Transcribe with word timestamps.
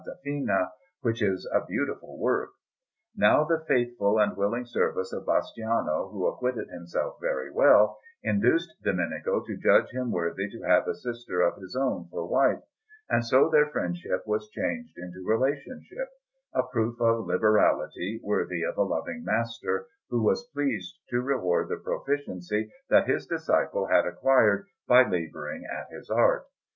Fina, 0.25 0.71
which 1.01 1.21
is 1.21 1.47
a 1.53 1.63
beautiful 1.63 2.17
work. 2.17 2.49
Now 3.15 3.43
the 3.43 3.63
faithful 3.67 4.17
and 4.19 4.35
willing 4.35 4.65
service 4.65 5.13
of 5.13 5.27
Bastiano, 5.27 6.09
who 6.11 6.25
acquitted 6.25 6.69
himself 6.69 7.19
very 7.21 7.51
well, 7.51 7.99
induced 8.23 8.81
Domenico 8.83 9.41
to 9.41 9.57
judge 9.57 9.91
him 9.91 10.09
worthy 10.09 10.49
to 10.49 10.63
have 10.63 10.87
a 10.87 10.95
sister 10.95 11.41
of 11.41 11.61
his 11.61 11.75
own 11.75 12.07
for 12.09 12.27
wife; 12.27 12.63
and 13.11 13.23
so 13.23 13.47
their 13.47 13.67
friendship 13.69 14.25
was 14.25 14.49
changed 14.49 14.97
into 14.97 15.23
relationship 15.23 16.09
a 16.51 16.63
proof 16.63 16.99
of 16.99 17.27
liberality 17.27 18.19
worthy 18.23 18.63
of 18.63 18.79
a 18.79 18.81
loving 18.81 19.23
master, 19.23 19.85
who 20.09 20.23
was 20.23 20.49
pleased 20.51 20.95
to 21.11 21.21
reward 21.21 21.69
the 21.69 21.77
proficiency 21.77 22.71
that 22.89 23.07
his 23.07 23.27
disciple 23.27 23.85
had 23.85 24.07
acquired 24.07 24.65
by 24.87 25.07
labouring 25.07 25.63
at 25.65 25.91
his 25.95 26.09
art. 26.09 26.47